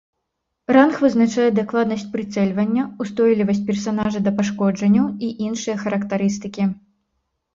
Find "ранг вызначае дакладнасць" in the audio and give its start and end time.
0.75-2.05